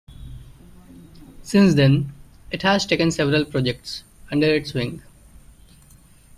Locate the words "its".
4.47-4.73